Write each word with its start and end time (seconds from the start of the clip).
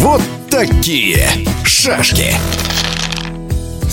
Вот 0.00 0.22
такие 0.50 1.28
шашки. 1.66 2.34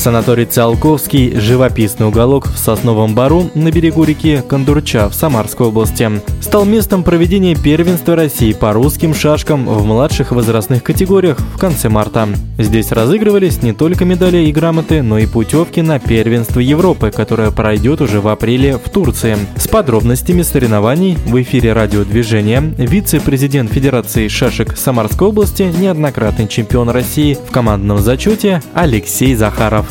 Санаторий 0.02 0.46
Циолковский– 0.46 1.40
живописный 1.40 2.08
уголок 2.08 2.48
в 2.48 2.58
Сосновом 2.58 3.14
Бару 3.14 3.52
на 3.54 3.72
берегу 3.72 4.04
реки 4.04 4.42
Кондурча 4.50 5.08
в 5.08 5.14
Самарской 5.14 5.68
области. 5.68 6.10
Стал 6.42 6.66
местом 6.66 7.04
проведения 7.04 7.56
первенства 7.56 8.16
России 8.16 8.52
по 8.54 8.74
русским 8.74 9.14
шашкам 9.14 9.68
в 9.68 9.86
младших 9.86 10.32
возрастных 10.32 10.82
категориях 10.82 11.38
в 11.38 11.60
конце 11.60 11.88
марта. 11.88 12.28
Здесь 12.58 12.92
разыгрывались 12.92 13.62
не 13.62 13.74
только 13.74 14.04
медали 14.04 14.38
и 14.38 14.52
грамоты, 14.52 15.04
но 15.04 15.20
и 15.20 15.28
путевки 15.28 15.82
на 15.84 16.00
первенство 16.00 16.60
Европы, 16.60 17.12
которое 17.16 17.52
пройдет 17.52 18.02
уже 18.02 18.22
в 18.22 18.28
апреле 18.28 18.80
в 18.84 18.90
Турции. 18.90 19.38
С 19.56 19.68
подробностями 19.68 20.42
соревнований 20.42 21.16
в 21.28 21.40
эфире 21.44 21.74
радиодвижения 21.74 22.74
вице-президент 22.76 23.72
Федерации 23.72 24.30
шашек 24.30 24.76
Самарской 24.76 25.28
области, 25.28 25.72
неоднократный 25.78 26.48
чемпион 26.48 26.90
России 26.90 27.36
в 27.36 27.52
командном 27.52 28.00
зачете 28.00 28.64
Алексей 28.74 29.36
Захаров. 29.36 29.91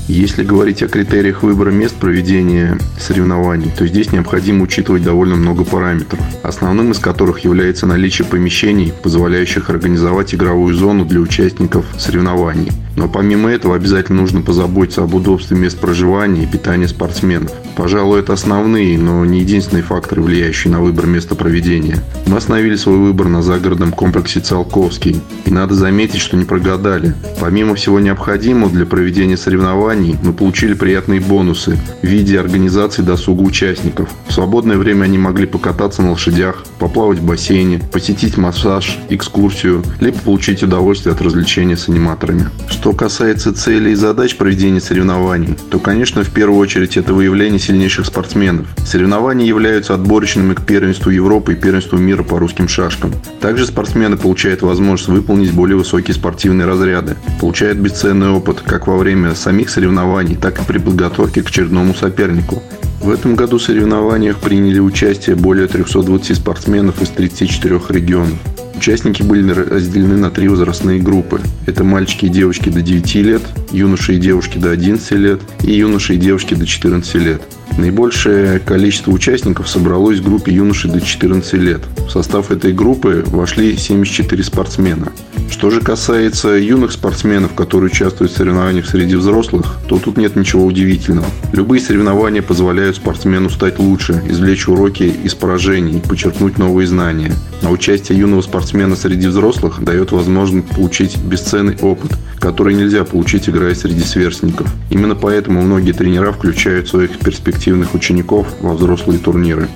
Если 0.11 0.43
говорить 0.43 0.83
о 0.83 0.89
критериях 0.89 1.41
выбора 1.41 1.71
мест 1.71 1.95
проведения 1.95 2.77
соревнований, 2.99 3.71
то 3.77 3.87
здесь 3.87 4.11
необходимо 4.11 4.63
учитывать 4.63 5.03
довольно 5.03 5.37
много 5.37 5.63
параметров, 5.63 6.19
основным 6.43 6.91
из 6.91 6.99
которых 6.99 7.39
является 7.45 7.87
наличие 7.87 8.27
помещений, 8.27 8.91
позволяющих 9.03 9.69
организовать 9.69 10.35
игровую 10.35 10.75
зону 10.75 11.05
для 11.05 11.21
участников 11.21 11.85
соревнований. 11.97 12.73
Но 12.97 13.07
помимо 13.07 13.49
этого 13.49 13.75
обязательно 13.75 14.21
нужно 14.21 14.41
позаботиться 14.41 15.01
об 15.01 15.15
удобстве 15.15 15.55
мест 15.55 15.79
проживания 15.79 16.43
и 16.43 16.45
питания 16.45 16.89
спортсменов. 16.89 17.51
Пожалуй, 17.77 18.19
это 18.19 18.33
основные, 18.33 18.97
но 18.97 19.23
не 19.23 19.39
единственные 19.39 19.83
факторы, 19.83 20.21
влияющие 20.21 20.71
на 20.71 20.81
выбор 20.81 21.05
места 21.05 21.35
проведения. 21.35 21.99
Мы 22.27 22.35
остановили 22.35 22.75
свой 22.75 22.97
выбор 22.97 23.29
на 23.29 23.41
загородном 23.41 23.93
комплексе 23.93 24.41
Циолковский. 24.41 25.21
И 25.45 25.51
надо 25.51 25.73
заметить, 25.73 26.19
что 26.19 26.35
не 26.35 26.43
прогадали. 26.43 27.15
Помимо 27.39 27.75
всего 27.75 27.99
необходимого 27.99 28.69
для 28.69 28.85
проведения 28.85 29.37
соревнований, 29.37 30.00
соревнований 30.01 30.17
мы 30.23 30.33
получили 30.33 30.73
приятные 30.73 31.19
бонусы 31.19 31.77
в 32.01 32.05
виде 32.05 32.39
организации 32.39 33.01
досуга 33.01 33.41
участников. 33.41 34.09
В 34.27 34.33
свободное 34.33 34.77
время 34.77 35.05
они 35.05 35.17
могли 35.17 35.45
покататься 35.45 36.01
на 36.01 36.11
лошадях, 36.11 36.63
поплавать 36.79 37.19
в 37.19 37.25
бассейне, 37.25 37.79
посетить 37.91 38.37
массаж, 38.37 38.97
экскурсию, 39.09 39.83
либо 39.99 40.17
получить 40.19 40.63
удовольствие 40.63 41.13
от 41.13 41.21
развлечения 41.21 41.77
с 41.77 41.89
аниматорами. 41.89 42.49
Что 42.69 42.93
касается 42.93 43.53
целей 43.53 43.91
и 43.91 43.95
задач 43.95 44.35
проведения 44.35 44.81
соревнований, 44.81 45.55
то, 45.69 45.79
конечно, 45.79 46.23
в 46.23 46.29
первую 46.29 46.59
очередь 46.59 46.97
это 46.97 47.13
выявление 47.13 47.59
сильнейших 47.59 48.05
спортсменов. 48.05 48.67
Соревнования 48.85 49.45
являются 49.45 49.93
отборочными 49.93 50.53
к 50.53 50.61
первенству 50.61 51.11
Европы 51.11 51.53
и 51.53 51.55
первенству 51.55 51.97
мира 51.97 52.23
по 52.23 52.39
русским 52.39 52.67
шашкам. 52.67 53.11
Также 53.39 53.65
спортсмены 53.65 54.17
получают 54.17 54.61
возможность 54.61 55.09
выполнить 55.09 55.53
более 55.53 55.77
высокие 55.77 56.15
спортивные 56.15 56.65
разряды, 56.67 57.15
получают 57.39 57.77
бесценный 57.77 58.29
опыт 58.29 58.61
как 58.65 58.87
во 58.87 58.97
время 58.97 59.35
самих 59.35 59.69
соревнований, 59.69 59.90
соревнований, 59.91 60.35
так 60.35 60.61
и 60.61 60.65
при 60.65 60.77
подготовке 60.77 61.43
к 61.43 61.49
очередному 61.49 61.93
сопернику. 61.93 62.63
В 63.01 63.09
этом 63.09 63.35
году 63.35 63.57
в 63.57 63.63
соревнованиях 63.63 64.37
приняли 64.37 64.79
участие 64.79 65.35
более 65.35 65.67
320 65.67 66.37
спортсменов 66.37 67.01
из 67.01 67.09
34 67.09 67.79
регионов. 67.89 68.37
Участники 68.75 69.21
были 69.21 69.51
разделены 69.51 70.17
на 70.17 70.31
три 70.31 70.47
возрастные 70.47 71.01
группы. 71.01 71.41
Это 71.65 71.83
мальчики 71.83 72.25
и 72.25 72.29
девочки 72.29 72.69
до 72.69 72.81
9 72.81 73.15
лет, 73.15 73.41
юноши 73.71 74.15
и 74.15 74.17
девушки 74.17 74.57
до 74.57 74.71
11 74.71 75.11
лет 75.11 75.41
и 75.63 75.73
юноши 75.73 76.15
и 76.15 76.17
девушки 76.17 76.53
до 76.53 76.65
14 76.65 77.15
лет. 77.15 77.41
Наибольшее 77.77 78.59
количество 78.59 79.11
участников 79.11 79.69
собралось 79.69 80.19
в 80.19 80.23
группе 80.23 80.53
юношей 80.53 80.91
до 80.91 81.01
14 81.01 81.53
лет. 81.53 81.81
В 81.97 82.09
состав 82.09 82.51
этой 82.51 82.73
группы 82.73 83.23
вошли 83.27 83.77
74 83.77 84.43
спортсмена. 84.43 85.11
Что 85.49 85.69
же 85.69 85.81
касается 85.81 86.49
юных 86.49 86.91
спортсменов, 86.91 87.53
которые 87.53 87.91
участвуют 87.91 88.31
в 88.31 88.37
соревнованиях 88.37 88.87
среди 88.87 89.15
взрослых, 89.15 89.77
то 89.87 89.99
тут 89.99 90.17
нет 90.17 90.35
ничего 90.35 90.65
удивительного. 90.65 91.27
Любые 91.51 91.81
соревнования 91.81 92.41
позволяют 92.41 92.95
спортсмену 92.95 93.49
стать 93.49 93.77
лучше, 93.77 94.23
извлечь 94.27 94.67
уроки 94.67 95.03
из 95.03 95.35
поражений, 95.35 96.01
подчеркнуть 96.01 96.57
новые 96.57 96.87
знания. 96.87 97.33
А 97.63 97.69
участие 97.69 98.17
юного 98.17 98.41
спортсмена 98.41 98.95
среди 98.95 99.27
взрослых 99.27 99.83
дает 99.83 100.11
возможность 100.11 100.67
получить 100.67 101.17
бесценный 101.17 101.77
опыт, 101.81 102.11
который 102.39 102.73
нельзя 102.73 103.03
получить, 103.03 103.47
играя 103.47 103.75
среди 103.75 104.01
сверстников. 104.01 104.67
Именно 104.89 105.15
поэтому 105.15 105.61
многие 105.61 105.91
тренера 105.91 106.31
включают 106.31 106.87
своих 106.87 107.19
перспективных 107.19 107.93
учеников 107.93 108.47
во 108.61 108.73
взрослые 108.73 109.19
турниры. 109.19 109.67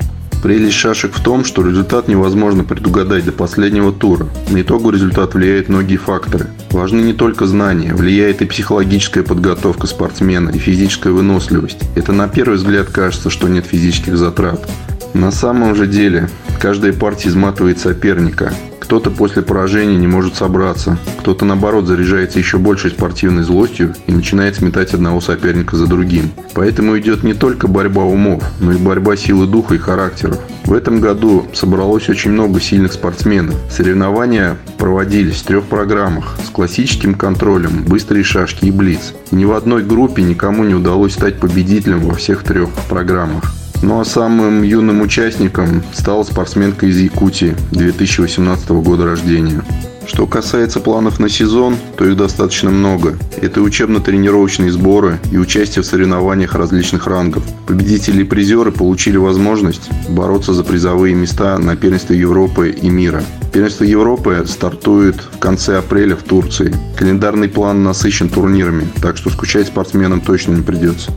Прелесть 0.46 0.76
шашек 0.76 1.16
в 1.16 1.24
том, 1.24 1.44
что 1.44 1.68
результат 1.68 2.08
невозможно 2.08 2.64
предугадать 2.64 3.26
до 3.26 3.32
последнего 3.32 3.92
тура. 3.92 4.28
На 4.52 4.62
итоговый 4.62 4.94
результат 4.94 5.34
влияют 5.34 5.70
многие 5.70 5.98
факторы. 5.98 6.48
Важны 6.70 7.02
не 7.02 7.14
только 7.14 7.48
знания, 7.48 7.96
влияет 7.96 8.44
и 8.44 8.46
психологическая 8.46 9.24
подготовка 9.24 9.88
спортсмена, 9.88 10.52
и 10.52 10.60
физическая 10.60 11.14
выносливость. 11.14 11.80
Это 11.96 12.12
на 12.12 12.28
первый 12.28 12.58
взгляд 12.58 12.90
кажется, 12.90 13.32
что 13.32 13.48
нет 13.48 13.66
физических 13.66 14.18
затрат. 14.18 14.70
На 15.16 15.32
самом 15.32 15.74
же 15.74 15.88
деле, 15.88 16.30
каждая 16.60 16.94
партия 16.94 17.30
изматывает 17.30 17.80
соперника. 17.80 18.54
Кто-то 18.86 19.10
после 19.10 19.42
поражения 19.42 19.98
не 19.98 20.06
может 20.06 20.36
собраться, 20.36 21.00
кто-то 21.20 21.44
наоборот 21.44 21.88
заряжается 21.88 22.38
еще 22.38 22.60
большей 22.60 22.92
спортивной 22.92 23.42
злостью 23.42 23.96
и 24.06 24.12
начинает 24.12 24.58
сметать 24.58 24.94
одного 24.94 25.22
соперника 25.22 25.76
за 25.76 25.88
другим. 25.88 26.30
Поэтому 26.54 26.96
идет 27.00 27.24
не 27.24 27.34
только 27.34 27.68
борьба 27.68 28.04
умов, 28.04 28.44
но 28.60 28.74
и 28.74 28.78
борьба 28.78 29.18
силы 29.18 29.48
духа 29.48 29.74
и 29.74 29.80
характеров. 29.80 30.40
В 30.66 30.74
этом 30.74 31.02
году 31.02 31.48
собралось 31.52 32.10
очень 32.10 32.32
много 32.32 32.62
сильных 32.62 32.94
спортсменов. 32.94 33.56
Соревнования 33.72 34.56
проводились 34.78 35.38
в 35.38 35.46
трех 35.46 35.64
программах 35.66 36.38
с 36.46 36.52
классическим 36.52 37.16
контролем, 37.16 37.86
быстрые 37.86 38.24
шашки 38.24 38.66
и 38.66 38.72
блиц. 38.72 39.14
Ни 39.32 39.46
в 39.46 39.54
одной 39.54 39.84
группе 39.84 40.22
никому 40.22 40.64
не 40.64 40.76
удалось 40.76 41.14
стать 41.14 41.40
победителем 41.40 42.02
во 42.02 42.14
всех 42.14 42.44
трех 42.44 42.70
программах. 42.88 43.52
Ну 43.82 44.00
а 44.00 44.06
самым 44.06 44.64
юным 44.64 45.02
участником 45.02 45.84
стала 45.94 46.24
спортсменка 46.24 46.86
из 46.86 46.98
Якутии 47.00 47.56
2018 47.72 48.70
года 48.70 49.06
рождения. 49.06 49.64
Что 50.08 50.28
касается 50.28 50.80
планов 50.80 51.20
на 51.20 51.30
сезон, 51.30 51.78
то 51.98 52.06
их 52.06 52.16
достаточно 52.16 52.70
много. 52.70 53.18
Это 53.42 53.62
учебно-тренировочные 53.62 54.72
сборы 54.72 55.20
и 55.32 55.38
участие 55.38 55.82
в 55.82 55.86
соревнованиях 55.86 56.54
различных 56.54 57.08
рангов. 57.08 57.44
Победители 57.66 58.22
и 58.22 58.26
призеры 58.26 58.72
получили 58.72 59.18
возможность 59.18 59.90
бороться 60.10 60.54
за 60.54 60.64
призовые 60.64 61.16
места 61.16 61.58
на 61.58 61.76
первенстве 61.76 62.20
Европы 62.20 62.70
и 62.70 62.90
мира. 62.90 63.24
Первенство 63.52 63.84
Европы 63.84 64.46
стартует 64.48 65.16
в 65.16 65.40
конце 65.40 65.80
апреля 65.80 66.16
в 66.16 66.24
Турции. 66.24 66.74
Календарный 66.98 67.50
план 67.50 67.84
насыщен 67.84 68.30
турнирами, 68.30 68.88
так 69.02 69.18
что 69.18 69.30
скучать 69.32 69.68
спортсменам 69.68 70.22
точно 70.22 70.54
не 70.54 70.62
придется. 70.62 71.12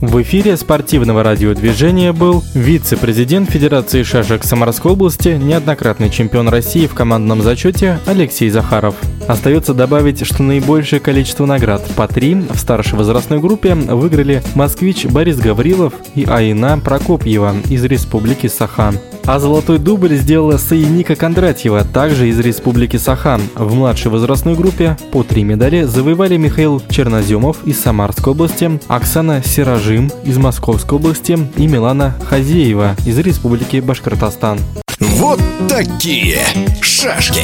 В 0.00 0.22
эфире 0.22 0.56
спортивного 0.56 1.22
радиодвижения 1.22 2.14
был 2.14 2.42
вице-президент 2.54 3.50
Федерации 3.50 4.02
шашек 4.02 4.44
Самарской 4.44 4.92
области, 4.92 5.28
неоднократный 5.28 6.08
чемпион 6.08 6.48
России 6.48 6.86
в 6.86 6.94
командном 6.94 7.42
зачете 7.42 8.00
Алексей 8.06 8.48
Захаров. 8.48 8.94
Остается 9.28 9.74
добавить, 9.74 10.24
что 10.24 10.42
наибольшее 10.42 11.00
количество 11.00 11.44
наград 11.44 11.86
по 11.96 12.08
три 12.08 12.34
в 12.34 12.56
старшей 12.56 12.96
возрастной 12.96 13.40
группе 13.40 13.74
выиграли 13.74 14.42
москвич 14.54 15.04
Борис 15.04 15.36
Гаврилов 15.36 15.92
и 16.14 16.24
Аина 16.24 16.78
Прокопьева 16.78 17.54
из 17.68 17.84
Республики 17.84 18.46
Саха. 18.46 18.94
А 19.26 19.38
золотой 19.38 19.78
дубль 19.78 20.16
сделала 20.16 20.56
Саиника 20.56 21.14
Кондратьева, 21.14 21.84
также 21.84 22.28
из 22.28 22.38
Республики 22.40 22.96
Сахан. 22.96 23.40
В 23.54 23.74
младшей 23.74 24.10
возрастной 24.10 24.54
группе 24.54 24.96
по 25.12 25.22
три 25.22 25.44
медали 25.44 25.82
завоевали 25.82 26.36
Михаил 26.36 26.82
Черноземов 26.88 27.64
из 27.64 27.80
Самарской 27.80 28.32
области, 28.32 28.80
Оксана 28.88 29.42
Сиражим 29.44 30.10
из 30.24 30.36
Московской 30.38 30.98
области 30.98 31.38
и 31.56 31.66
Милана 31.66 32.16
Хазеева 32.28 32.96
из 33.06 33.18
Республики 33.18 33.76
Башкортостан. 33.78 34.58
Вот 34.98 35.40
такие 35.68 36.38
шашки! 36.80 37.42